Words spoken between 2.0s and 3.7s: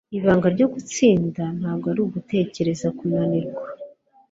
ugutekereza kunanirwa.